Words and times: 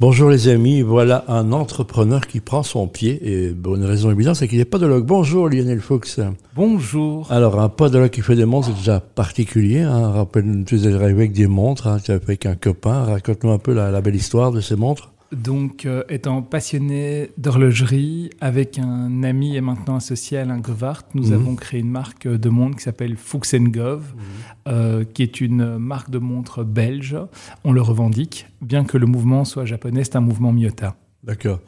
Bonjour 0.00 0.30
les 0.30 0.48
amis, 0.48 0.80
voilà 0.80 1.26
un 1.28 1.52
entrepreneur 1.52 2.26
qui 2.26 2.40
prend 2.40 2.62
son 2.62 2.88
pied, 2.88 3.20
et 3.22 3.50
bonne 3.50 3.84
raison 3.84 4.10
évidente, 4.10 4.36
c'est 4.36 4.48
qu'il 4.48 4.56
n'est 4.56 4.64
pas 4.64 4.78
de 4.78 4.84
podologue. 4.84 5.04
Bonjour 5.04 5.46
Lionel 5.46 5.82
Fuchs. 5.82 6.18
Bonjour. 6.56 7.30
Alors 7.30 7.60
un 7.60 7.68
podologue 7.68 8.08
qui 8.08 8.22
fait 8.22 8.34
des 8.34 8.46
montres, 8.46 8.68
c'est 8.68 8.78
déjà 8.78 9.00
particulier. 9.00 9.80
Hein. 9.80 10.12
Rappelle, 10.12 10.64
tu 10.66 10.76
es 10.76 10.86
avec 10.86 11.32
des 11.32 11.46
montres, 11.46 11.86
hein. 11.86 11.98
tu 12.02 12.12
es 12.12 12.14
avec 12.14 12.46
un 12.46 12.54
copain. 12.54 13.04
Raconte-nous 13.04 13.50
un 13.50 13.58
peu 13.58 13.74
la 13.74 14.00
belle 14.00 14.14
histoire 14.14 14.52
de 14.52 14.62
ces 14.62 14.74
montres. 14.74 15.12
Donc, 15.32 15.86
euh, 15.86 16.02
étant 16.08 16.42
passionné 16.42 17.30
d'horlogerie, 17.38 18.30
avec 18.40 18.78
un 18.80 19.22
ami 19.22 19.56
et 19.56 19.60
maintenant 19.60 19.96
associé 19.96 20.38
Alain 20.38 20.58
Govart, 20.58 21.04
nous 21.14 21.28
mhm. 21.28 21.32
avons 21.32 21.54
créé 21.54 21.80
une 21.80 21.90
marque 21.90 22.26
de 22.26 22.48
montres 22.48 22.78
qui 22.78 22.82
s'appelle 22.82 23.16
Fuchs 23.16 23.54
Gov, 23.54 24.00
mhm. 24.02 24.22
euh, 24.68 25.04
qui 25.04 25.22
est 25.22 25.40
une 25.40 25.78
marque 25.78 26.10
de 26.10 26.18
montres 26.18 26.64
belge. 26.64 27.16
On 27.62 27.72
le 27.72 27.80
revendique, 27.80 28.46
bien 28.60 28.84
que 28.84 28.98
le 28.98 29.06
mouvement 29.06 29.44
soit 29.44 29.64
japonais, 29.64 30.02
c'est 30.02 30.16
un 30.16 30.20
mouvement 30.20 30.52
Miyota. 30.52 30.96
D'accord. 31.22 31.60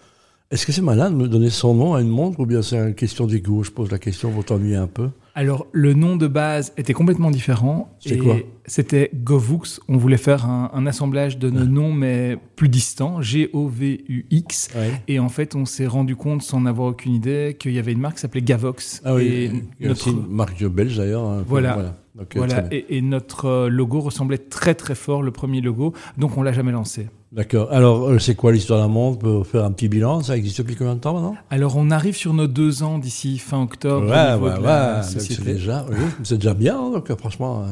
Est-ce 0.51 0.67
que 0.67 0.73
c'est 0.73 0.83
malin 0.83 1.11
de 1.11 1.17
me 1.17 1.29
donner 1.29 1.49
son 1.49 1.75
nom 1.75 1.95
à 1.95 2.03
une 2.03 2.09
montre 2.09 2.41
ou 2.41 2.47
bien 2.47 2.63
c'est 2.63 2.77
une 2.77 2.95
question 2.95 3.27
d'ego? 3.27 3.63
Je 3.63 3.71
pose 3.71 3.91
la 3.91 3.99
question 3.99 4.33
pour 4.33 4.45
t'ennuyer 4.45 4.77
un 4.77 4.89
peu. 4.89 5.09
Alors, 5.35 5.67
le 5.73 5.95
nom 5.95 6.17
de 6.17 6.27
base 6.27 6.73
était 6.77 6.93
complètement 6.93 7.31
différent. 7.31 7.97
C'est 8.01 8.19
quoi 8.19 8.37
C'était 8.67 9.11
Govux. 9.15 9.81
On 9.89 9.97
voulait 9.97 10.19
faire 10.19 10.47
un, 10.47 10.87
assemblage 10.87 11.39
de 11.39 11.49
nos 11.49 11.65
noms, 11.65 11.93
mais 11.93 12.37
plus 12.57 12.69
distants, 12.69 13.23
G-O-V-U-X. 13.23 14.71
Et 15.09 15.19
en 15.19 15.29
fait, 15.29 15.55
on 15.55 15.65
s'est 15.65 15.87
rendu 15.87 16.17
compte, 16.17 16.43
sans 16.43 16.67
avoir 16.67 16.89
aucune 16.89 17.15
idée, 17.15 17.57
qu'il 17.59 17.73
y 17.73 17.79
avait 17.79 17.93
une 17.93 18.01
marque 18.01 18.17
qui 18.17 18.21
s'appelait 18.21 18.43
Gavox. 18.43 19.01
Ah 19.05 19.15
oui, 19.15 19.51
et 19.81 19.87
notre... 19.87 20.09
une 20.09 20.27
marque 20.27 20.65
belge 20.65 20.97
d'ailleurs. 20.97 21.25
Hein, 21.25 21.45
voilà. 21.47 22.02
Voilà. 22.35 22.65
Et, 22.71 22.97
et, 22.97 23.01
notre 23.01 23.69
logo 23.69 24.01
ressemblait 24.01 24.39
très 24.39 24.75
très 24.75 24.95
fort, 24.95 25.23
le 25.23 25.31
premier 25.31 25.61
logo, 25.61 25.95
donc 26.19 26.37
on 26.37 26.43
l'a 26.43 26.53
jamais 26.53 26.73
lancé. 26.73 27.09
D'accord. 27.33 27.73
Alors, 27.73 28.11
euh, 28.11 28.19
c'est 28.19 28.35
quoi 28.35 28.53
l'histoire 28.53 28.79
de 28.79 28.85
la 28.85 28.89
montre 28.89 29.19
Pour 29.21 29.47
faire 29.47 29.65
un 29.65 29.73
petit 29.73 29.89
bilan, 29.89 30.23
ça 30.23 30.37
existe 30.37 30.59
depuis 30.59 30.77
combien 30.77 30.95
de 30.95 31.01
temps 31.01 31.15
maintenant? 31.15 31.35
Alors, 31.49 31.77
on 31.79 31.91
arrive 31.91 32.15
sur 32.15 32.35
nos 32.35 32.47
deux 32.47 32.83
ans 32.83 32.99
d'ici 32.99 33.39
fin 33.39 33.63
octobre. 33.63 34.07
Ouais, 34.07 34.35
ouais, 34.35 34.59
ouais. 34.59 35.03
C'est 35.03 35.43
déjà, 35.43 35.87
c'est 36.25 36.37
déjà 36.37 36.53
bien. 36.53 36.79
Hein, 36.79 36.91
donc, 36.91 37.11
franchement. 37.17 37.65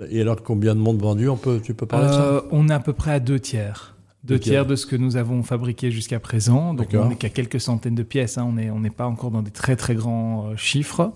Euh, 0.00 0.06
et 0.10 0.20
alors, 0.20 0.42
combien 0.42 0.74
de 0.74 0.80
montres 0.80 1.00
vendues 1.00 1.28
on 1.28 1.36
peut, 1.36 1.60
Tu 1.62 1.74
peux 1.74 1.86
parler 1.86 2.08
de 2.08 2.12
ça? 2.12 2.22
Euh, 2.22 2.40
On 2.50 2.68
est 2.68 2.74
à 2.74 2.80
peu 2.80 2.92
près 2.92 3.12
à 3.12 3.20
deux 3.20 3.38
tiers. 3.38 3.94
Deux 4.24 4.38
tiers 4.38 4.66
de 4.66 4.74
ce 4.74 4.84
que 4.84 4.96
nous 4.96 5.16
avons 5.16 5.42
fabriqué 5.42 5.90
jusqu'à 5.90 6.18
présent. 6.18 6.74
Donc 6.74 6.88
on 6.92 7.08
n'est 7.08 7.16
qu'à 7.16 7.28
quelques 7.28 7.60
centaines 7.60 7.94
de 7.94 8.02
pièces. 8.02 8.36
Hein. 8.36 8.46
On 8.48 8.52
n'est 8.52 8.70
on 8.70 8.82
pas 8.90 9.06
encore 9.06 9.30
dans 9.30 9.42
des 9.42 9.50
très 9.50 9.76
très 9.76 9.94
grands 9.94 10.56
chiffres. 10.56 11.12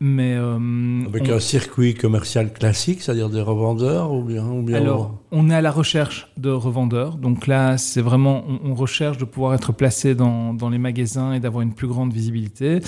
Mais, 0.00 0.34
Avec 0.34 1.28
un 1.28 1.38
circuit 1.38 1.94
commercial 1.94 2.52
classique, 2.52 3.02
c'est-à-dire 3.02 3.30
des 3.30 3.40
revendeurs 3.40 4.12
ou 4.12 4.22
bien, 4.22 4.46
ou 4.46 4.62
bien 4.62 4.76
Alors, 4.76 5.18
on 5.30 5.48
est 5.50 5.54
à 5.54 5.60
la 5.60 5.70
recherche 5.70 6.32
de 6.36 6.50
revendeurs. 6.50 7.16
Donc 7.16 7.46
là, 7.46 7.78
c'est 7.78 8.00
vraiment, 8.00 8.44
on, 8.64 8.74
recherche 8.74 9.18
de 9.18 9.24
pouvoir 9.24 9.54
être 9.54 9.72
placé 9.72 10.14
dans, 10.14 10.54
dans 10.54 10.70
les 10.70 10.78
magasins 10.78 11.32
et 11.32 11.40
d'avoir 11.40 11.62
une 11.62 11.74
plus 11.74 11.86
grande 11.86 12.12
visibilité. 12.12 12.80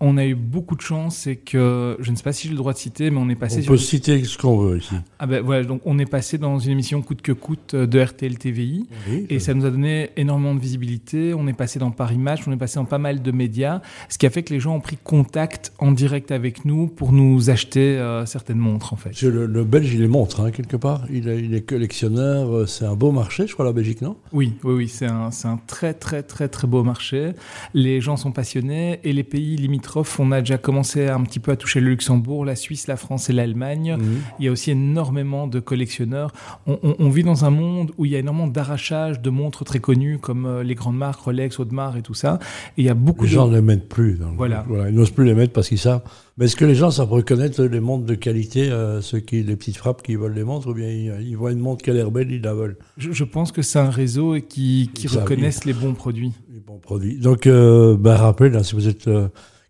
On 0.00 0.16
a 0.18 0.26
eu 0.26 0.34
beaucoup 0.34 0.76
de 0.76 0.82
chance, 0.82 1.16
c'est 1.16 1.36
que, 1.36 1.96
je 2.00 2.10
ne 2.10 2.16
sais 2.16 2.22
pas 2.22 2.32
si 2.32 2.48
j'ai 2.48 2.52
le 2.52 2.58
droit 2.58 2.72
de 2.72 2.78
citer, 2.78 3.10
mais 3.10 3.18
on 3.18 3.28
est 3.28 3.34
passé 3.34 3.62
on 3.64 3.66
peut 3.66 3.76
citer 3.76 4.22
ce 4.24 4.36
qu'on 4.36 4.58
veut 4.58 4.78
ici. 4.78 4.94
Ah 5.18 5.26
ben 5.26 5.42
voilà, 5.42 5.64
donc 5.64 5.80
on 5.84 5.98
est 5.98 6.06
passé 6.06 6.38
dans 6.38 6.58
une 6.58 6.72
émission 6.72 7.00
coûte 7.02 7.22
que 7.22 7.32
coûte 7.32 7.74
de 7.74 8.00
RTL 8.00 8.36
TVI. 8.38 8.86
et 9.30 9.38
ça 9.38 9.54
nous 9.54 9.64
a 9.64 9.70
donné 9.70 10.10
énormément 10.16 10.54
de 10.54 10.60
visibilité. 10.60 11.32
On 11.34 11.46
est 11.48 11.54
passé 11.54 11.78
dans 11.78 11.90
Paris 11.90 12.18
Match, 12.18 12.42
on 12.46 12.52
est 12.52 12.56
passé 12.56 12.76
dans 12.76 12.84
pas 12.84 12.98
mal 12.98 13.22
de 13.22 13.30
médias, 13.30 13.80
ce 14.08 14.18
qui 14.18 14.26
a 14.26 14.30
fait 14.30 14.42
que 14.42 14.52
les 14.52 14.60
gens 14.60 14.74
ont 14.74 14.80
pris 14.80 14.98
contact 15.02 15.72
en 15.78 15.92
direct 15.92 16.30
avec 16.30 16.64
nous 16.64 16.86
pour 16.86 17.12
nous 17.12 17.50
acheter 17.50 17.96
euh, 17.98 18.26
certaines 18.26 18.58
montres, 18.58 18.92
en 18.92 18.96
fait. 18.96 19.20
Le, 19.22 19.46
le, 19.46 19.64
Belge, 19.64 19.92
il 19.94 20.00
les 20.00 20.08
montre, 20.08 20.40
hein, 20.40 20.50
quelque 20.50 20.76
part. 20.76 21.06
Il, 21.10 21.26
il 21.26 21.54
est 21.54 21.62
que 21.62 21.74
euh, 21.74 22.66
c'est 22.66 22.84
un 22.84 22.94
beau 22.94 23.12
marché, 23.12 23.46
je 23.46 23.54
crois, 23.54 23.64
la 23.64 23.72
Belgique, 23.72 24.02
non? 24.02 24.16
Oui, 24.32 24.54
oui, 24.64 24.74
oui, 24.74 24.88
c'est 24.88 25.06
un, 25.06 25.30
un, 25.44 25.56
très, 25.66 25.94
très, 25.94 26.22
très, 26.22 26.48
très 26.48 26.66
beau 26.66 26.82
marché. 26.82 27.32
Les 27.74 28.00
gens 28.00 28.16
sont 28.16 28.32
passionnés 28.32 29.00
et 29.04 29.12
les 29.12 29.24
pays 29.24 29.56
limitrophes, 29.56 29.85
on 30.18 30.32
a 30.32 30.40
déjà 30.40 30.58
commencé 30.58 31.08
un 31.08 31.22
petit 31.22 31.40
peu 31.40 31.52
à 31.52 31.56
toucher 31.56 31.80
le 31.80 31.88
Luxembourg, 31.90 32.44
la 32.44 32.56
Suisse, 32.56 32.86
la 32.86 32.96
France 32.96 33.30
et 33.30 33.32
l'Allemagne. 33.32 33.96
Mhm. 33.98 34.18
Il 34.38 34.44
y 34.46 34.48
a 34.48 34.52
aussi 34.52 34.70
énormément 34.70 35.46
de 35.46 35.60
collectionneurs. 35.60 36.32
On, 36.66 37.08
vit 37.10 37.22
dans 37.22 37.44
un 37.44 37.50
monde 37.50 37.92
où 37.98 38.04
il 38.04 38.12
y 38.12 38.16
a 38.16 38.18
énormément 38.18 38.48
d'arrachage 38.48 39.20
de 39.20 39.30
montres 39.30 39.64
très 39.64 39.78
connues 39.78 40.18
comme 40.18 40.46
euh, 40.46 40.62
les 40.62 40.74
grandes 40.74 40.96
marques 40.96 41.20
Rolex, 41.20 41.58
Audemars 41.58 41.96
et 41.96 42.02
tout 42.02 42.14
ça. 42.14 42.38
Et 42.76 42.82
il 42.82 42.84
y 42.84 42.88
a 42.88 42.94
beaucoup 42.94 43.24
les 43.24 43.30
gens 43.30 43.48
ne 43.48 43.54
les 43.54 43.62
mettent 43.62 43.88
plus. 43.88 44.18
voilà. 44.36 44.64
voilà. 44.68 44.88
Ils 44.88 44.94
n'osent 44.94 45.10
plus 45.10 45.24
les 45.24 45.34
mettre 45.34 45.52
parce 45.52 45.68
qu'ils 45.68 45.78
savent 45.78 46.02
mais 46.38 46.44
est-ce 46.44 46.56
que 46.56 46.66
les 46.66 46.74
gens 46.74 46.90
savent 46.90 47.10
reconnaître 47.10 47.62
les 47.62 47.80
montres 47.80 48.04
de 48.04 48.14
qualité, 48.14 48.70
euh, 48.70 49.00
ceux 49.00 49.20
qui, 49.20 49.42
les 49.42 49.56
petites 49.56 49.78
frappes 49.78 50.02
qui 50.02 50.16
volent 50.16 50.34
les 50.34 50.44
montres, 50.44 50.68
ou 50.68 50.74
bien 50.74 50.88
ils, 50.88 51.34
voient 51.34 51.50
une 51.50 51.60
montre 51.60 51.82
qui 51.82 51.90
a 51.90 51.94
l'air 51.94 52.10
belle, 52.10 52.30
ils 52.30 52.42
la 52.42 52.52
veulent 52.52 52.76
je, 52.98 53.24
pense 53.24 53.52
que 53.52 53.62
c'est 53.62 53.78
un 53.78 53.88
réseau 53.88 54.36
qui, 54.46 54.90
qui 54.92 55.08
reconnaissent 55.08 55.64
les 55.64 55.72
bons 55.72 55.94
produits. 55.94 56.32
Les 56.52 56.60
bons 56.60 56.78
produits. 56.78 57.18
Donc, 57.18 57.46
euh, 57.46 57.96
bah, 57.96 58.16
rappelez, 58.16 58.62
si 58.64 58.74
vous 58.74 58.86
êtes 58.86 59.08
euh, 59.08 59.28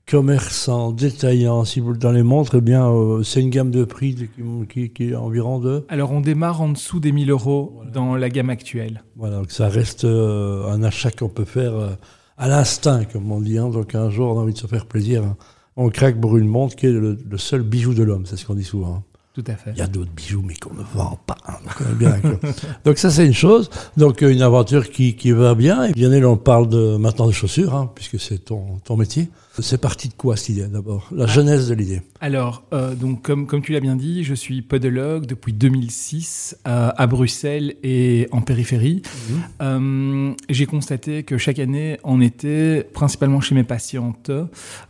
commerçant, 0.09 0.93
détaillant, 0.93 1.65
si 1.65 1.81
vous 1.81 1.97
dans 1.97 2.12
les 2.12 2.22
montres, 2.22 2.56
eh 2.56 2.61
bien, 2.61 2.89
euh, 2.89 3.22
c'est 3.22 3.41
une 3.41 3.50
gamme 3.50 3.71
de 3.71 3.84
prix 3.84 4.28
qui, 4.69 4.91
qui, 4.91 5.11
est 5.11 5.15
environ 5.17 5.59
de 5.59 5.84
Alors, 5.89 6.12
on 6.12 6.21
démarre 6.21 6.61
en 6.61 6.69
dessous 6.69 7.00
des 7.00 7.12
1000 7.12 7.31
euros 7.31 7.83
dans 7.93 8.17
la 8.17 8.28
gamme 8.28 8.50
actuelle. 8.50 9.03
Voilà, 9.17 9.39
donc 9.39 9.50
ça 9.50 9.69
reste 9.69 10.05
un 10.05 10.83
achat 10.83 11.11
qu'on 11.11 11.28
peut 11.28 11.44
faire 11.44 11.97
à 12.39 12.49
l'instinct, 12.49 13.05
comme 13.05 13.31
on 13.33 13.41
dit. 13.41 13.59
Hein. 13.59 13.69
donc, 13.69 13.94
un 13.94 14.11
jour, 14.11 14.34
on 14.34 14.39
a 14.39 14.43
envie 14.43 14.53
de 14.53 14.59
se 14.59 14.67
faire 14.67 14.87
plaisir. 14.87 15.25
Hein 15.25 15.37
on 15.77 15.91
craque 15.91 16.21
pour 16.21 16.37
une 16.37 16.49
montre 16.49 16.75
qui 16.75 16.87
est 16.87 16.93
le, 16.93 17.19
seul 17.37 17.62
bijou 17.62 17.94
de 17.94 18.03
l'homme, 18.03 18.25
c'est 18.27 18.37
ce 18.37 18.47
qu'on 18.47 18.55
dit 18.55 18.65
souvent. 18.65 19.03
Tout 19.34 19.44
à 19.47 19.55
fait. 19.55 19.73
Il 19.73 19.78
y 19.78 19.83
a 19.83 19.87
d'autres 19.87 20.11
bijoux, 20.12 20.43
mais 20.43 20.55
qu'on 20.55 20.73
ne 20.73 20.83
vend 20.83 21.19
pas. 21.27 21.37
Hein, 21.47 21.59
bien 21.99 22.19
donc 22.87 22.97
ça, 22.97 23.11
c'est 23.11 23.27
une 23.27 23.34
chose. 23.34 23.69
Donc 23.99 24.23
euh, 24.23 24.33
une 24.33 24.41
aventure 24.41 24.88
qui, 24.88 25.15
qui 25.15 25.33
va 25.33 25.55
bien. 25.55 25.84
Et 25.84 25.93
bien, 25.93 26.11
on 26.25 26.38
parle 26.38 26.71
de, 26.71 26.97
maintenant 26.97 27.27
de 27.27 27.33
chaussures, 27.33 27.75
hein, 27.75 27.91
puisque 27.94 28.19
c'est 28.19 28.38
ton, 28.38 28.78
ton 28.83 28.97
métier. 28.97 29.28
C'est 29.59 29.81
parti 29.81 30.09
de 30.09 30.15
quoi 30.15 30.37
cette 30.37 30.50
idée 30.50 30.67
d'abord? 30.67 31.09
La 31.12 31.27
genèse 31.27 31.69
de 31.69 31.75
l'idée 31.75 32.03
Alors, 32.21 32.65
euh, 32.72 32.94
donc 32.94 33.22
comme, 33.22 33.47
comme 33.47 33.62
tu 33.62 33.72
l'as 33.72 33.81
bien 33.81 33.97
dit, 33.97 34.22
je 34.22 34.34
suis 34.34 34.61
podologue 34.61 35.27
depuis 35.27 35.53
2006 35.53 36.59
euh, 36.67 36.91
à 36.94 37.06
Bruxelles 37.06 37.77
et 37.83 38.28
en 38.33 38.43
périphérie. 38.43 39.03
Mhm. 39.31 39.43
Euh, 39.62 40.34
j'ai 40.50 40.67
constaté 40.67 41.22
que 41.22 41.39
chaque 41.39 41.59
année, 41.59 41.99
en 42.03 42.21
été, 42.21 42.83
principalement 42.83 43.41
chez 43.41 43.55
mes 43.55 43.65
patientes, 43.65 44.31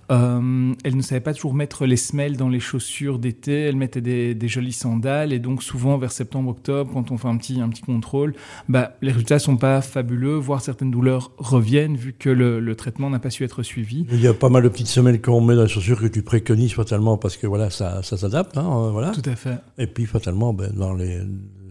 elles 0.08 0.96
ne 0.96 1.02
savaient 1.02 1.20
pas 1.20 1.34
toujours 1.34 1.54
mettre 1.54 1.84
les 1.84 1.96
semelles 1.96 2.36
dans 2.36 2.48
les 2.48 2.60
chaussures 2.60 3.18
d'été. 3.18 3.62
Elles 3.62 3.76
mettaient 3.76 4.00
des, 4.00 4.34
des, 4.34 4.48
jolies 4.48 4.72
sandales 4.72 5.32
et 5.32 5.40
donc 5.40 5.64
souvent 5.64 5.98
vers 5.98 6.12
septembre-octobre, 6.12 6.92
quand 6.92 7.10
on 7.10 7.18
fait 7.18 7.28
un 7.28 7.36
petit, 7.36 7.60
un 7.60 7.68
petit 7.68 7.82
contrôle, 7.82 8.34
bah, 8.68 8.96
les 9.02 9.10
résultats 9.10 9.40
sont 9.40 9.56
pas 9.56 9.80
fabuleux, 9.80 10.36
voire 10.36 10.60
certaines 10.60 10.92
douleurs 10.92 11.32
reviennent 11.38 11.96
vu 11.96 12.14
que 12.16 12.30
le, 12.30 12.60
le 12.60 12.74
traitement 12.76 13.10
n'a 13.10 13.18
pas 13.18 13.30
su 13.30 13.44
être 13.44 13.64
suivi. 13.64 14.06
Il 14.12 14.20
y 14.20 14.28
a 14.28 14.34
pas 14.34 14.48
mal 14.48 14.55
de 14.60 14.68
petites 14.68 14.88
semelles 14.88 15.20
qu'on 15.20 15.40
met 15.40 15.54
dans 15.54 15.62
les 15.62 15.68
chaussures 15.68 16.00
que 16.00 16.06
tu 16.06 16.22
préconises 16.22 16.72
fatalement 16.72 17.16
parce 17.16 17.36
que 17.36 17.46
voilà, 17.46 17.70
ça, 17.70 18.02
ça 18.02 18.16
s'adapte. 18.16 18.56
Hein, 18.56 18.90
voilà. 18.92 19.10
Tout 19.12 19.28
à 19.28 19.36
fait. 19.36 19.58
Et 19.78 19.86
puis 19.86 20.06
fatalement, 20.06 20.52
ben, 20.52 20.72
dans 20.74 20.94
les 20.94 21.20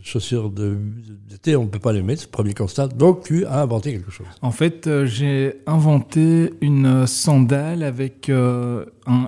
chaussures 0.06 0.52
d'été, 0.52 1.56
on 1.56 1.64
ne 1.64 1.68
peut 1.68 1.80
pas 1.80 1.92
les 1.92 2.04
mettre, 2.04 2.28
premier 2.30 2.54
constat. 2.54 2.88
Donc, 2.88 3.24
tu 3.24 3.46
as 3.46 3.62
inventé 3.62 3.92
quelque 3.92 4.12
chose. 4.12 4.28
En 4.42 4.52
fait, 4.52 4.88
euh, 4.88 5.06
j'ai 5.06 5.62
inventé 5.66 6.54
une 6.62 7.08
sandale 7.08 7.82
avec 7.84 8.30
euh, 8.30 8.86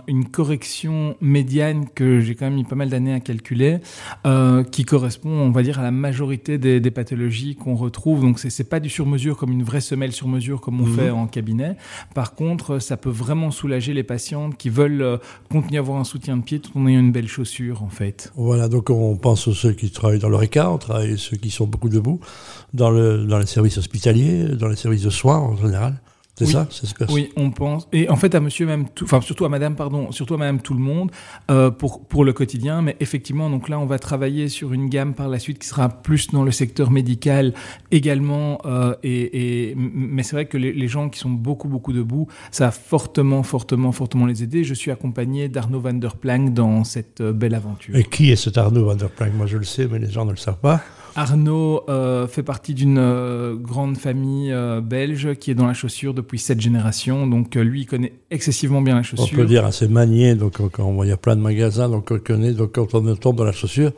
une 0.08 0.26
correction 0.26 1.16
médiane 1.22 1.86
que 1.94 2.20
j'ai 2.20 2.36
quand 2.36 2.46
même 2.46 2.56
mis 2.56 2.64
pas 2.64 2.76
mal 2.76 2.90
d'années 2.90 3.14
à 3.14 3.20
calculer, 3.20 3.80
euh, 4.26 4.64
qui 4.64 4.86
correspond, 4.86 5.30
on 5.30 5.52
va 5.52 5.64
dire, 5.64 5.80
à 5.80 5.84
la 5.84 5.92
majorité 5.92 6.58
des, 6.58 6.92
pathologies 6.92 7.56
qu'on 7.56 7.76
retrouve. 7.76 8.22
Donc, 8.22 8.40
c'est 8.40 8.70
pas 8.70 8.80
du 8.80 8.90
sur-mesure 8.90 9.38
comme 9.38 9.52
une 9.52 9.64
vraie 9.64 9.82
semelle 9.82 10.12
sur-mesure 10.12 10.62
comme 10.62 10.82
on 10.82 10.86
mhm. 10.86 10.96
fait 10.96 11.10
en 11.10 11.28
cabinet. 11.28 11.76
Par 12.16 12.34
contre, 12.34 12.80
ça 12.80 12.98
peut 12.98 13.10
vraiment 13.10 13.52
soulager 13.52 13.94
les 13.94 14.04
patientes 14.04 14.58
qui 14.58 14.70
veulent 14.70 15.20
continuer 15.52 15.78
à 15.78 15.82
avoir 15.82 16.00
un 16.00 16.04
soutien 16.04 16.38
de 16.38 16.44
pied 16.44 16.60
tout 16.60 16.72
en 16.76 16.88
ayant 16.88 17.00
une 17.00 17.12
belle 17.12 17.28
chaussure, 17.28 17.84
en 17.84 17.90
fait. 17.90 18.32
Voilà, 18.36 18.70
donc 18.70 18.90
on 18.90 19.16
pense 19.16 19.48
aux 19.48 19.54
ceux 19.54 19.74
qui 19.74 19.92
travaillent 19.92 20.20
dans 20.20 20.30
le 20.30 20.38
RECA, 20.38 20.72
on 20.72 20.78
travaille 20.78 21.18
ceux 21.18 21.38
qui 21.38 21.50
sont 21.50 21.68
beaucoup 21.68 21.90
debout, 21.90 22.20
dans, 22.74 22.90
le, 22.90 23.26
dans 23.26 23.40
les 23.40 23.46
services 23.46 23.78
hospitaliers, 23.78 24.46
dans 24.56 24.68
les 24.68 24.76
services 24.76 25.04
de 25.04 25.10
soins 25.10 25.38
en 25.38 25.56
général. 25.56 26.02
C'est 26.38 26.46
ça, 26.46 26.68
c'est 26.70 26.86
ce 26.86 26.94
que 26.94 27.12
Oui, 27.12 27.32
on 27.36 27.50
pense. 27.50 27.88
Et 27.92 28.10
en 28.10 28.16
fait, 28.16 28.36
à 28.36 28.40
monsieur 28.40 28.68
même, 28.68 28.86
enfin 29.02 29.22
surtout 29.22 29.46
à 29.46 29.50
madame, 29.50 29.76
pardon, 29.76 30.12
surtout 30.12 30.36
à 30.36 30.38
madame 30.38 30.62
tout 30.62 30.76
le 30.76 30.80
monde 30.80 31.10
euh, 31.50 31.72
pour 31.72 32.06
pour 32.06 32.24
le 32.24 32.32
quotidien. 32.32 32.84
Mais 32.84 32.96
effectivement, 33.00 33.50
donc 33.50 33.70
là, 33.70 33.80
on 33.80 33.88
va 33.88 33.98
travailler 33.98 34.48
sur 34.48 34.72
une 34.72 34.88
gamme 34.88 35.16
par 35.16 35.30
la 35.30 35.40
suite 35.40 35.58
qui 35.58 35.68
sera 35.68 35.90
plus 35.90 36.28
dans 36.28 36.44
le 36.44 36.52
secteur 36.52 36.92
médical 36.92 37.56
également. 37.90 38.60
Euh, 38.66 38.94
et, 39.02 39.72
et, 39.72 39.76
mais 39.76 40.22
c'est 40.22 40.36
vrai 40.36 40.46
que 40.46 40.58
les, 40.58 40.74
les, 40.74 40.88
gens 40.88 41.10
qui 41.10 41.18
sont 41.18 41.32
beaucoup 41.32 41.70
beaucoup 41.70 41.92
debout, 41.92 42.28
ça 42.52 42.68
a 42.68 42.72
fortement, 42.72 43.42
fortement, 43.42 43.92
fortement 43.92 44.28
les 44.28 44.44
aider. 44.44 44.64
Je 44.64 44.76
suis 44.76 44.92
accompagné 44.92 45.50
d'Arnaud 45.50 45.80
van 45.80 45.94
der 45.94 46.18
Planck 46.18 46.54
dans 46.54 46.84
cette 46.84 47.22
euh, 47.22 47.34
belle 47.34 47.56
aventure. 47.56 47.96
Et 47.96 48.04
qui 48.04 48.32
est 48.32 48.36
cet 48.36 48.60
Arnaud 48.60 48.86
van 48.86 48.96
der 48.96 49.10
Planck? 49.10 49.34
Moi, 49.34 49.48
je 49.48 49.58
le 49.58 49.64
sais, 49.64 49.88
mais 49.88 49.98
les 49.98 50.12
gens 50.12 50.26
ne 50.26 50.32
le 50.32 50.38
savent 50.38 50.60
pas. 50.60 50.84
Arnaud 51.18 51.84
euh, 51.90 52.28
fait 52.28 52.44
partie 52.44 52.76
d'une 52.76 53.00
euh, 53.00 53.56
grande 53.56 53.98
famille 53.98 54.52
euh, 54.52 54.82
belge 54.82 55.34
qui 55.34 55.50
est 55.50 55.56
dans 55.56 55.66
la 55.66 55.74
chaussure 55.74 56.14
depuis 56.14 56.38
sept 56.38 56.62
générations. 56.62 57.26
Donc 57.26 57.56
lui, 57.56 57.82
il 57.82 57.86
connaît 57.88 58.14
excessivement 58.30 58.84
bien 58.84 58.96
la 58.96 59.02
chaussure. 59.02 59.28
On 59.34 59.36
peut 59.36 59.46
dire 59.48 59.66
assez 59.66 59.88
manié. 59.88 60.36
Donc 60.36 60.62
quand 60.72 61.04
il 61.04 61.10
y 61.10 61.12
a 61.12 61.18
plein 61.18 61.36
de 61.36 61.42
magasins, 61.42 61.90
donc 61.90 62.12
on 62.12 62.20
connaît. 62.20 62.54
Donc 62.54 62.74
quand 62.76 62.94
on 62.94 63.16
tombe 63.16 63.36
dans 63.36 63.46
la 63.46 63.52
chaussure, 63.52 63.94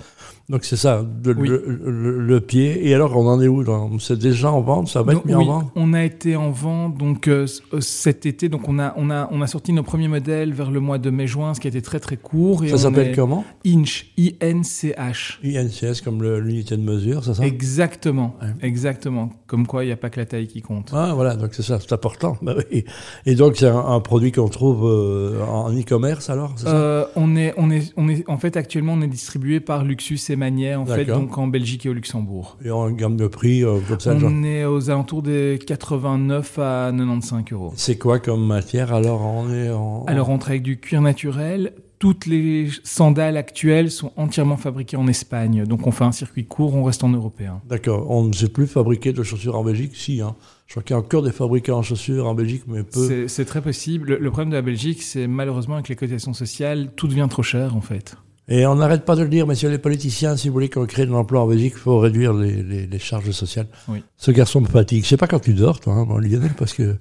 Donc 0.49 0.63
c'est 0.65 0.77
ça, 0.77 1.03
Oui. 1.03 1.47
le, 1.47 1.63
le- 1.85 2.19
le 2.19 2.41
pied. 2.41 2.87
Et 2.87 2.95
alors, 2.95 3.15
on 3.15 3.27
en 3.27 3.39
est 3.39 3.47
où 3.47 3.63
C'est 3.99 4.17
déjà 4.17 4.51
en 4.51 4.61
vente 4.61 4.87
Ça 4.87 5.03
va 5.03 5.13
être 5.13 5.23
mis 5.25 5.35
oui, 5.35 5.43
en 5.43 5.45
vente? 5.59 5.71
on 5.75 5.93
a 5.93 6.03
été 6.03 6.35
en 6.35 6.49
vente 6.49 6.97
donc 6.97 7.27
euh, 7.27 7.45
euh, 7.73 7.81
cet 7.81 8.25
été. 8.25 8.49
Donc 8.49 8.67
on 8.67 8.79
a 8.79 8.93
on 8.97 9.11
a 9.11 9.27
on 9.31 9.41
a 9.43 9.47
sorti 9.47 9.73
nos 9.73 9.83
premiers 9.83 10.07
modèles 10.07 10.53
vers 10.53 10.71
le 10.71 10.79
mois 10.79 10.97
de 10.97 11.09
mai-juin, 11.11 11.53
ce 11.53 11.59
qui 11.59 11.67
a 11.67 11.69
été 11.69 11.81
très 11.83 11.99
très 11.99 12.17
court. 12.17 12.63
Et 12.63 12.69
Ça 12.69 12.77
s'appelle 12.79 13.15
comment? 13.15 13.45
Inch, 13.65 14.11
I 14.17 14.35
N 14.41 14.63
C 14.63 14.95
H. 14.97 15.37
INCS, 15.43 16.01
comme 16.01 16.23
l'unité 16.23 16.75
de 16.77 16.81
mesure, 16.81 17.23
c'est 17.23 17.35
ça? 17.35 17.45
Exactement, 17.45 18.35
Ouais. 18.41 18.47
exactement. 18.67 19.29
Comme 19.45 19.67
quoi, 19.67 19.83
il 19.83 19.87
n'y 19.87 19.93
a 19.93 19.97
pas 19.97 20.09
que 20.09 20.19
la 20.19 20.25
taille 20.25 20.47
qui 20.47 20.61
compte. 20.61 20.89
Ah, 20.93 21.11
voilà, 21.13 21.35
donc 21.35 21.49
c'est 21.53 21.61
ça, 21.63 21.79
c'est 21.79 21.93
important. 21.93 22.37
Bah 22.41 22.55
oui. 22.71 22.85
Et 23.25 23.35
donc, 23.35 23.55
c'est 23.57 23.67
un, 23.67 23.77
un 23.77 23.99
produit 23.99 24.31
qu'on 24.31 24.47
trouve 24.49 24.85
euh, 24.87 25.43
en 25.45 25.71
e-commerce, 25.71 26.29
alors 26.31 26.57
ça? 26.57 27.07
On 27.15 27.35
est, 27.35 27.53
on 27.57 27.69
est, 27.69 27.93
on 27.97 28.09
est, 28.09 28.27
en 28.29 28.37
fait, 28.37 28.57
actuellement, 28.57 28.93
on 28.93 29.01
est 29.01 29.07
distribué 29.07 29.59
par 29.59 29.83
Luxus 29.83 30.19
et 30.29 30.35
Magnet, 30.39 30.73
en 30.75 30.85
fait, 30.85 31.05
donc 31.05 31.37
en 31.37 31.47
Belgique 31.47 31.85
et 31.85 31.89
au 31.89 31.93
Luxembourg. 31.93 32.57
Et 32.65 32.71
en 32.71 32.89
gamme 32.89 33.15
de 33.17 33.27
prix, 33.27 33.63
euh, 33.63 33.79
comme 33.87 33.99
ça, 33.99 34.17
genre. 34.17 34.31
On 34.33 34.43
est 34.43 34.65
aux 34.65 34.89
alentours 34.89 35.21
des 35.21 35.59
89 35.65 36.57
à 36.59 36.91
95 36.91 37.43
euros. 37.51 37.73
C'est 37.75 37.97
quoi 37.97 38.19
comme 38.19 38.45
matière? 38.45 38.93
Alors, 38.93 39.21
on 39.25 39.53
est 39.53 39.69
en. 39.69 40.03
Alors, 40.07 40.29
on 40.29 40.37
travaille 40.37 40.55
avec 40.57 40.63
du 40.63 40.79
cuir 40.79 41.01
naturel. 41.01 41.73
Toutes 41.99 42.25
les 42.27 42.69
sandales 42.85 43.35
actuelles 43.35 43.91
sont 43.91 44.13
entièrement 44.15 44.55
fabriquées 44.55 44.95
en 44.95 45.05
Espagne. 45.07 45.65
Donc, 45.65 45.85
on 45.85 45.91
fait 45.91 46.05
un 46.05 46.13
circuit 46.13 46.45
court, 46.45 46.73
on 46.73 46.83
reste 46.85 47.03
en 47.03 47.09
européen. 47.09 47.59
D'accord, 47.67 48.09
on 48.09 48.23
ne 48.23 48.31
sait 48.31 48.47
plus 48.47 48.67
fabriquer 48.67 49.11
de 49.11 49.21
chaussures 49.21 49.57
en 49.57 49.65
Belgique? 49.65 49.91
Si, 49.95 50.21
hein. 50.21 50.35
Je 50.67 50.73
crois 50.75 50.83
qu'il 50.83 50.93
y 50.93 50.95
a 50.95 50.99
encore 50.99 51.23
des 51.23 51.31
fabricants 51.33 51.79
en 51.79 51.81
chaussures 51.81 52.25
en 52.27 52.35
Belgique, 52.35 52.63
mais 52.67 52.83
peu. 52.83 53.27
C'est- 53.27 53.43
très 53.43 53.61
possible. 53.61 54.11
Le, 54.11 54.17
le 54.19 54.29
problème 54.29 54.51
de 54.51 54.55
la 54.55 54.61
Belgique, 54.61 55.01
c'est 55.01 55.27
malheureusement 55.27 55.73
avec 55.73 55.89
les 55.89 55.95
cotations 55.97 56.33
sociales, 56.33 56.91
tout 56.95 57.07
devient 57.09 57.27
trop 57.29 57.43
cher, 57.43 57.75
en 57.75 57.81
fait. 57.81 58.15
Et 58.49 58.65
on 58.65 58.75
n'arrête 58.75 59.05
pas 59.05 59.15
de 59.15 59.21
le 59.21 59.29
dire, 59.29 59.45
messieurs 59.45 59.69
les 59.69 59.77
politiciens, 59.77 60.35
si 60.35 60.47
vous 60.47 60.53
voulez 60.53 60.69
qu'on 60.69 60.85
crée 60.87 61.05
de 61.05 61.11
l'emploi 61.11 61.41
en 61.41 61.47
Belgique, 61.47 61.73
il 61.75 61.79
faut 61.79 61.99
réduire 61.99 62.33
les, 62.33 62.63
les- 62.63 62.87
les 62.87 62.99
charges 62.99 63.29
sociales. 63.31 63.67
Oui. 63.87 64.03
Ce 64.17 64.31
garçon 64.31 64.61
me 64.61 64.65
fatigue. 64.67 65.03
Je 65.03 65.09
sais 65.09 65.17
pas 65.17 65.27
quand 65.27 65.39
tu 65.39 65.53
dors, 65.53 65.79
toi, 65.79 65.93
hein, 65.93 66.05
bon, 66.05 66.17
Lionel, 66.17 66.51
parce 66.57 66.73
que 66.73 66.95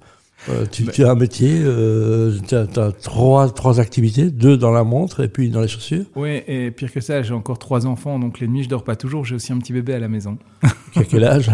euh, 0.51 0.67
tu, 0.71 0.85
Ben- 0.85 0.93
tu 0.93 1.05
as 1.05 1.11
un 1.11 1.15
métier, 1.15 1.59
euh, 1.63 2.39
tu 2.47 2.55
as, 2.55 2.93
trois, 2.93 3.49
trois 3.51 3.81
activités, 3.81 4.31
deux 4.31 4.57
dans 4.57 4.71
la 4.71 4.85
montre 4.85 5.25
et 5.25 5.29
puis 5.29 5.49
dans 5.51 5.61
les 5.63 5.69
chaussures. 5.69 6.05
Oui, 6.17 6.43
et 6.47 6.71
pire 6.71 6.93
que 6.93 7.01
ça, 7.01 7.23
j'ai 7.23 7.35
encore 7.35 7.59
trois 7.59 7.87
enfants, 7.87 8.19
donc 8.19 8.39
les 8.41 8.47
nuits, 8.47 8.63
je 8.65 8.69
dors 8.69 8.85
pas 8.85 8.95
toujours. 8.95 9.25
J'ai 9.25 9.35
aussi 9.35 9.53
un 9.53 9.59
petit 9.59 9.73
bébé 9.73 9.95
à 9.95 9.99
la 9.99 10.09
maison. 10.09 10.37
Qui 10.93 10.99
a 11.01 11.05
quel 11.05 11.25
âge? 11.25 11.51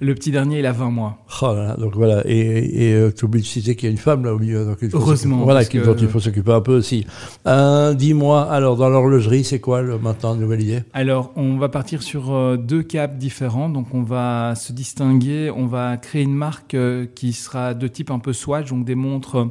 Le 0.00 0.14
petit 0.14 0.30
dernier, 0.30 0.60
il 0.60 0.66
a 0.66 0.72
20 0.72 0.90
mois. 0.90 1.18
Oh 1.42 1.46
là 1.54 1.64
là, 1.68 1.76
donc 1.76 1.94
voilà, 1.94 2.22
et, 2.24 2.88
et 2.88 2.94
euh, 2.94 3.10
tu 3.14 3.24
oublies 3.24 3.40
de 3.42 3.46
citer 3.46 3.76
qu'il 3.76 3.86
y 3.86 3.88
a 3.88 3.92
une 3.92 3.98
femme 3.98 4.24
là 4.24 4.34
au 4.34 4.38
milieu. 4.38 4.64
Donc 4.64 4.78
Heureusement, 4.92 5.38
Voilà, 5.44 5.64
que- 5.64 5.78
dont 5.78 5.94
il 5.94 6.08
faut 6.08 6.20
s'occuper 6.20 6.52
un 6.52 6.60
peu 6.60 6.76
aussi. 6.76 7.06
Euh, 7.46 7.94
Dis-moi, 7.94 8.50
alors 8.50 8.76
dans 8.76 8.88
l'horlogerie, 8.88 9.44
c'est 9.44 9.60
quoi 9.60 9.82
le, 9.82 9.98
maintenant, 9.98 10.34
une 10.34 10.40
nouvelle 10.40 10.62
idée? 10.62 10.80
Alors, 10.92 11.32
on 11.36 11.56
va 11.58 11.68
partir 11.68 12.02
sur 12.02 12.32
euh, 12.34 12.56
deux 12.56 12.82
caps 12.82 13.16
différents. 13.18 13.68
Donc, 13.68 13.94
on 13.94 14.02
va 14.02 14.54
se 14.56 14.72
distinguer. 14.72 15.50
On 15.54 15.66
va 15.66 15.96
créer 15.96 16.22
une 16.22 16.34
marque 16.34 16.74
euh, 16.74 17.06
qui 17.14 17.32
sera 17.32 17.74
de 17.74 17.88
type 17.88 18.10
un 18.10 18.18
peu 18.18 18.32
Swatch, 18.32 18.68
donc 18.70 18.84
des 18.84 18.94
montres 18.94 19.48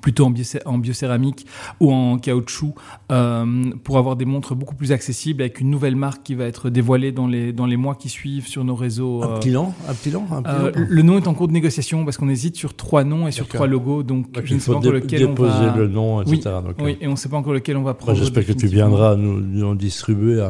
plutôt 0.00 0.26
en, 0.26 0.30
biocé- 0.30 0.60
en 0.66 0.78
biocéramique 0.78 1.46
ou 1.80 1.92
en 1.92 2.18
caoutchouc, 2.18 2.74
euh, 3.12 3.64
pour 3.84 3.98
avoir 3.98 4.16
des 4.16 4.24
montres 4.24 4.54
beaucoup 4.54 4.74
plus 4.74 4.92
accessibles 4.92 5.42
avec 5.42 5.60
une 5.60 5.70
nouvelle 5.70 5.96
marque 5.96 6.22
qui 6.22 6.34
va 6.34 6.44
être 6.44 6.70
dévoilée 6.70 7.12
dans 7.12 7.26
les, 7.26 7.52
dans 7.52 7.66
les 7.66 7.76
mois 7.76 7.94
qui 7.94 8.08
suivent 8.08 8.46
sur 8.46 8.64
nos 8.64 8.74
réseaux. 8.74 9.22
Un 9.22 9.28
euh, 9.36 9.38
petit 9.38 9.50
Un 9.88 9.94
petit 9.94 10.10
nom 10.10 10.24
un 10.32 10.42
petit 10.42 10.52
euh, 10.54 10.72
nom 10.80 10.86
le 10.88 11.02
nom 11.02 11.16
est 11.18 11.26
en 11.28 11.34
cours 11.34 11.48
de 11.48 11.52
négociation 11.52 12.04
parce 12.04 12.16
qu'on 12.16 12.28
hésite 12.28 12.56
sur 12.56 12.74
trois 12.74 13.04
noms 13.04 13.26
et 13.28 13.32
sur 13.32 13.48
trois 13.48 13.66
logos. 13.66 14.02
Donc, 14.02 14.30
Donc, 14.32 14.44
je 14.44 14.54
ne 14.54 14.58
sais 14.58 14.70
pas 14.72 14.78
encore 14.78 14.92
lequel 14.92 15.26
on 15.26 15.34
va. 15.34 15.76
le 15.76 15.88
nom, 15.88 16.22
etc. 16.22 16.36
Oui, 16.44 16.62
Donc, 16.64 16.74
Oui, 16.80 16.96
et 17.00 17.06
on 17.06 17.12
ne 17.12 17.16
sait 17.16 17.28
pas 17.28 17.36
encore 17.36 17.52
lequel 17.52 17.76
on 17.76 17.82
va 17.82 17.94
prendre. 17.94 18.18
j'espère 18.18 18.44
que 18.46 18.52
tu 18.52 18.66
viendras 18.66 19.16
nous, 19.16 19.40
nous 19.40 19.64
en 19.66 19.74
distribuer 19.74 20.46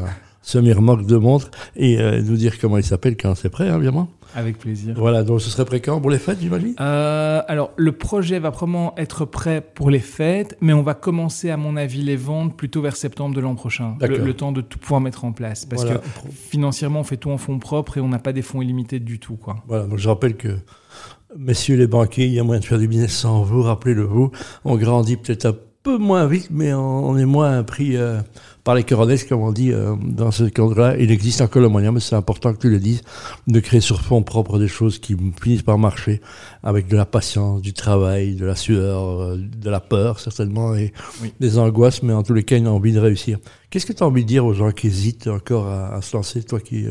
semi-remorque 0.47 1.05
de 1.07 1.17
montres 1.17 1.51
et 1.75 1.99
euh, 1.99 2.23
nous 2.23 2.37
dire 2.37 2.59
comment 2.61 2.79
il 2.79 2.85
s'appelle 2.85 3.17
quand 3.17 3.35
c'est 3.35 3.49
prêt, 3.51 3.69
hein, 3.69 3.77
évidemment. 3.77 4.09
Avec 4.35 4.59
plaisir. 4.59 4.95
Voilà, 4.97 5.25
donc 5.25 5.41
ce 5.41 5.51
serait 5.51 5.65
prêt 5.65 5.81
quand? 5.81 6.01
Pour 6.01 6.11
les 6.11 6.19
fêtes, 6.19 6.39
j'imagine? 6.41 6.75
Euh, 6.81 7.43
alors, 7.49 7.73
le 7.77 7.93
projet 7.93 8.39
va 8.39 8.51
probablement 8.53 8.95
être 8.97 9.25
prêt 9.25 9.61
pour 9.61 9.91
les 9.91 9.99
fêtes, 9.99 10.57
mais 10.61 10.73
on 10.73 10.83
va 10.83 10.95
commencer, 10.95 11.51
à 11.51 11.57
mon 11.57 11.77
avis, 11.77 12.03
les 12.03 12.17
ventes 12.17 12.57
plutôt 12.57 12.81
vers 12.81 12.97
septembre 12.97 13.35
de 13.35 13.41
l'an 13.41 13.55
prochain. 13.57 13.97
Le, 14.01 14.19
le 14.19 14.35
temps 14.35 14.53
de 14.53 14.61
tout 14.61 14.79
pouvoir 14.79 15.01
mettre 15.01 15.25
en 15.25 15.33
place. 15.33 15.65
Parce 15.65 15.85
Voilà. 15.85 15.99
que 15.99 16.07
financièrement, 16.31 17.01
on 17.01 17.05
fait 17.05 17.17
tout 17.17 17.31
en 17.31 17.39
fonds 17.39 17.59
propres 17.59 17.99
et 17.99 18.01
on 18.01 18.09
n'a 18.09 18.19
pas 18.21 18.33
des 18.33 18.43
fonds 18.43 18.63
illimités 18.63 19.01
du 19.01 19.19
tout. 19.19 19.37
Quoi. 19.37 19.57
Voilà, 19.67 19.87
donc 19.87 19.99
je 19.99 20.09
rappelle 20.09 20.37
que, 20.37 20.57
messieurs 21.37 21.77
les 21.77 21.87
banquiers, 21.89 22.27
il 22.27 22.35
y 22.35 22.39
a 22.39 22.45
moyen 22.45 22.61
de 22.61 22.65
faire 22.67 22.79
du 22.79 22.87
business 22.89 23.13
sans 23.13 23.43
vous, 23.43 23.63
rappelez-le 23.63 24.05
vous. 24.05 24.31
On 24.65 24.77
grandit 24.77 25.17
peut-être 25.17 25.47
un 25.47 25.57
peu 25.87 25.99
moins 25.99 26.27
vite, 26.27 26.49
mais 26.51 26.73
on, 26.75 27.09
on 27.11 27.17
est 27.17 27.25
moins 27.25 27.63
pris 27.63 27.97
euh, 27.97 28.21
par 28.65 28.75
les 28.75 28.83
coronesses, 28.83 29.23
comme 29.25 29.41
on 29.41 29.53
dit 29.53 29.71
euh, 29.73 29.95
dans 30.03 30.33
ce 30.33 30.45
cadre-là. 30.45 30.97
Il 30.99 31.11
existe 31.13 31.41
encore 31.41 31.63
le 31.63 31.69
moyen, 31.69 31.93
mais 31.93 32.01
c'est 32.01 32.17
important 32.17 32.53
que 32.53 32.59
tu 32.59 32.69
le 32.71 32.81
dises, 32.81 33.03
de 33.47 33.61
créer 33.61 33.81
sur 33.81 34.01
fonds 34.01 34.25
propres 34.25 34.59
des 34.59 34.67
choses 34.67 34.99
qui 34.99 35.17
finissent 35.41 35.63
par 35.63 35.79
marcher, 35.79 36.21
avec 36.65 36.89
de 36.89 36.97
la 36.97 37.07
patience, 37.07 37.63
du 37.63 37.73
travail, 37.73 38.35
de 38.35 38.45
la 38.45 38.57
sueur, 38.57 38.99
euh, 39.23 39.37
de 39.39 39.71
la 39.71 39.79
peur, 39.81 40.19
certainement, 40.19 40.75
et 40.75 40.93
Oui. 41.23 41.33
des 41.39 41.57
angoisses, 41.59 42.03
mais 42.03 42.13
en 42.13 42.25
tous 42.25 42.35
les 42.35 42.43
cas, 42.43 42.57
une 42.57 42.67
envie 42.69 42.93
de 42.93 42.99
réussir. 43.01 43.39
Qu'est-ce 43.71 43.87
que 43.87 43.93
tu 43.93 44.03
as 44.03 44.07
envie 44.07 44.23
de 44.25 44.29
dire 44.29 44.45
aux 44.45 44.55
gens 44.55 44.73
qui 44.73 44.89
hésitent 44.89 45.29
encore 45.29 45.67
à, 45.69 45.95
à 45.95 46.03
se 46.03 46.17
lancer, 46.17 46.43
toi 46.43 46.59
qui... 46.61 46.87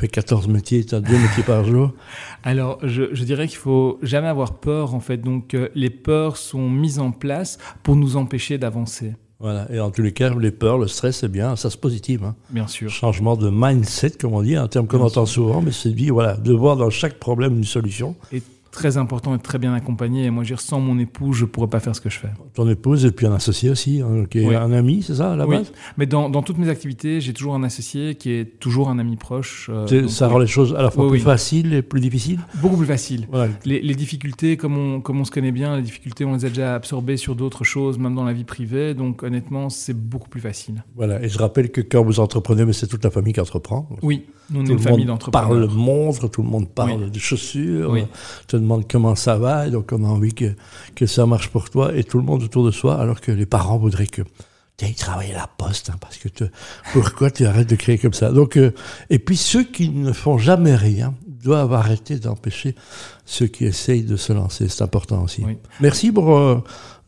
fais 0.00 0.08
14 0.08 0.48
métiers, 0.48 0.84
tu 0.84 0.94
as 0.94 1.00
deux 1.00 1.18
métiers 1.18 1.42
par 1.42 1.64
jour. 1.64 1.92
Alors, 2.44 2.78
je, 2.82 3.04
je 3.12 3.24
dirais 3.24 3.48
qu'il 3.48 3.56
faut 3.58 3.98
jamais 4.02 4.28
avoir 4.28 4.54
peur, 4.54 4.94
en 4.94 5.00
fait. 5.00 5.16
Donc, 5.16 5.54
euh, 5.54 5.68
les 5.74 5.90
peurs 5.90 6.36
sont 6.36 6.68
mises 6.68 6.98
en 6.98 7.12
place 7.12 7.58
pour 7.82 7.96
nous 7.96 8.16
empêcher 8.16 8.58
d'avancer, 8.58 9.14
Voilà. 9.40 9.66
Et 9.72 9.80
en 9.80 9.90
tous 9.90 10.02
les 10.02 10.12
cas, 10.12 10.34
les 10.34 10.50
peurs, 10.50 10.78
le 10.78 10.86
stress, 10.86 11.18
c'est 11.18 11.30
bien, 11.30 11.56
ça 11.56 11.70
se 11.70 11.78
positive. 11.78 12.24
Hein. 12.24 12.36
bien 12.50 12.66
sûr. 12.66 12.90
Changement 12.90 13.36
de 13.36 13.50
mindset, 13.50 14.12
comme 14.12 14.34
on 14.34 14.42
dit, 14.42 14.56
un 14.56 14.68
terme 14.68 14.86
qu'on 14.86 15.00
entend 15.00 15.26
souvent, 15.26 15.62
mais 15.62 15.72
c'est 15.72 15.90
dit, 15.90 16.10
voilà, 16.10 16.36
de 16.36 16.52
voir 16.52 16.76
dans 16.76 16.90
chaque 16.90 17.18
problème 17.18 17.56
une 17.56 17.64
solution. 17.64 18.16
Et 18.32 18.42
très 18.76 18.98
important 18.98 19.34
et 19.34 19.38
très 19.38 19.58
bien 19.58 19.72
accompagné. 19.74 20.24
Et 20.26 20.30
moi, 20.30 20.44
dire, 20.44 20.60
sans 20.60 20.80
mon 20.80 20.98
époux, 20.98 21.32
je 21.32 21.46
pourrais 21.46 21.66
pas 21.68 21.80
faire 21.80 21.96
ce 21.96 22.00
que 22.02 22.10
je 22.10 22.18
fais. 22.18 22.28
Ton 22.54 22.68
épouse 22.68 23.06
et 23.06 23.10
puis 23.10 23.26
un 23.26 23.32
associé 23.32 23.70
aussi, 23.70 24.02
hein, 24.02 24.26
qui 24.30 24.40
est 24.40 24.46
Oui. 24.46 24.54
un 24.54 24.70
ami, 24.72 25.02
c'est 25.02 25.14
ça, 25.16 25.32
à 25.32 25.36
la 25.36 25.46
Oui, 25.46 25.56
base? 25.56 25.72
Mais 25.96 26.04
dans, 26.06 26.28
dans 26.28 26.42
toutes 26.42 26.58
mes 26.58 26.68
activités, 26.68 27.20
j'ai 27.22 27.32
toujours 27.32 27.54
un 27.54 27.62
associé 27.62 28.14
qui 28.16 28.30
est 28.32 28.60
toujours 28.60 28.90
un 28.90 28.98
ami 28.98 29.16
proche. 29.16 29.70
euh, 29.72 29.86
donc, 30.02 30.10
Ça 30.10 30.28
rend 30.28 30.38
les 30.38 30.46
choses 30.46 30.74
à 30.78 30.82
la 30.82 30.90
fois 30.90 31.04
Oui, 31.06 31.12
plus 31.12 31.20
faciles 31.20 31.72
et 31.72 31.80
plus 31.82 32.00
difficiles? 32.00 32.40
Beaucoup 32.60 32.76
plus 32.76 32.86
facile. 32.86 33.26
Voilà. 33.30 33.50
Les, 33.64 33.80
les 33.80 33.94
difficultés, 33.94 34.56
comme 34.58 34.76
on, 34.76 35.00
comme 35.00 35.18
on 35.20 35.24
se 35.24 35.30
connaît 35.30 35.52
bien, 35.52 35.76
les 35.76 35.82
difficultés, 35.82 36.24
on 36.26 36.34
les 36.34 36.44
a 36.44 36.48
déjà 36.48 36.74
absorbées 36.74 37.16
sur 37.16 37.34
d'autres 37.34 37.64
choses, 37.64 37.98
même 37.98 38.14
dans 38.14 38.24
la 38.24 38.34
vie 38.34 38.44
privée. 38.44 38.92
Donc, 38.94 39.22
honnêtement, 39.22 39.70
c'est 39.70 39.96
beaucoup 39.96 40.28
plus 40.28 40.40
facile. 40.40 40.84
voilà. 40.94 41.22
Et 41.22 41.28
je 41.30 41.38
rappelle 41.38 41.70
que 41.70 41.80
quand 41.80 42.04
vous 42.04 42.20
entreprenez, 42.20 42.64
mais 42.66 42.72
c'est 42.74 42.86
toute 42.86 43.02
la 43.04 43.10
famille 43.10 43.32
qui 43.32 43.40
entreprend. 43.40 43.88
Oui, 44.02 44.26
nous, 44.50 44.62
Tout 44.64 44.74
le 44.74 44.90
monde 45.06 45.30
parle 45.32 45.66
montre, 45.70 46.28
tout 46.28 46.42
le 46.42 46.48
monde 46.48 46.68
parle 46.68 47.02
Oui. 47.04 47.10
de 47.10 47.18
chaussures, 47.18 47.90
Oui. 47.90 48.04
te 48.46 48.56
demande 48.56 48.84
comment 48.90 49.14
ça 49.14 49.36
va, 49.38 49.66
et 49.66 49.70
donc 49.70 49.90
on 49.92 50.04
a 50.04 50.08
envie 50.08 50.34
que, 50.34 50.54
que 50.94 51.06
ça 51.06 51.26
marche 51.26 51.48
pour 51.48 51.68
toi 51.70 51.94
et 51.96 52.04
tout 52.04 52.18
le 52.18 52.24
monde 52.24 52.42
autour 52.42 52.64
de 52.64 52.70
soi, 52.70 52.94
alors 53.00 53.20
que 53.20 53.32
les 53.32 53.46
parents 53.46 53.78
voudraient 53.78 54.06
que 54.06 54.22
tu 54.76 54.84
ailles 54.84 54.94
travailler 54.94 55.34
à 55.34 55.38
la 55.38 55.46
poste, 55.46 55.90
hein, 55.90 55.96
parce 56.00 56.16
que 56.18 56.28
te- 56.28 56.44
pourquoi 56.92 57.30
tu 57.30 57.46
arrêtes 57.46 57.68
de 57.70 57.76
créer 57.76 57.98
comme 57.98 58.12
ça? 58.12 58.30
Donc, 58.30 58.56
euh, 58.56 58.72
Et 59.10 59.18
puis 59.18 59.36
ceux 59.36 59.64
qui 59.64 59.88
ne 59.88 60.12
font 60.12 60.36
jamais 60.38 60.74
rien 60.76 61.14
doivent 61.26 61.72
arrêter 61.74 62.18
d'empêcher 62.18 62.74
ceux 63.24 63.46
qui 63.46 63.64
essayent 63.64 64.02
de 64.04 64.16
se 64.16 64.32
lancer, 64.32 64.68
c'est 64.68 64.82
important 64.82 65.22
aussi. 65.24 65.42
Oui. 65.46 65.56
Merci 65.80 66.12
pour 66.12 66.36
euh, 66.36 66.58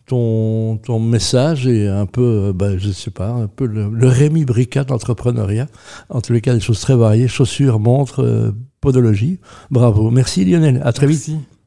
ton, 0.08 0.78
ton 0.78 0.98
message 0.98 1.66
et 1.66 1.86
un 1.86 2.06
peu, 2.06 2.48
euh, 2.48 2.52
ben, 2.52 2.78
je 2.78 2.90
sais 2.90 3.10
pas, 3.10 3.28
un 3.28 3.46
peu 3.46 3.66
le, 3.66 3.88
le 3.90 4.08
Rémi 4.08 4.44
Bricat 4.44 4.84
d'entrepreneuriat. 4.84 5.66
En 6.08 6.20
tous 6.20 6.32
les 6.32 6.40
cas, 6.40 6.54
des 6.54 6.60
choses 6.60 6.80
très 6.80 6.96
variées, 6.96 7.28
chaussures, 7.28 7.78
montres, 7.78 8.22
euh, 8.22 8.52
podologie. 8.80 9.38
Bravo. 9.70 10.10
Merci 10.10 10.44
Lionel. 10.44 10.80
À 10.84 10.92
très 10.92 11.06
vite. 11.06 11.28
Merci. 11.28 11.57